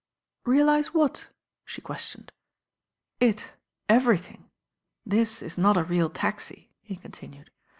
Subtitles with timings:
[0.45, 1.27] "Realise what?"
[1.63, 2.29] she qjestioned.
[3.19, 3.49] "It,
[3.87, 4.49] everything.
[5.05, 7.49] This is not a real taxi," he con tinued.